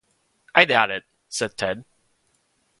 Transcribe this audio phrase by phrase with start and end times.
[0.55, 1.85] "I doubt it'," said Ted.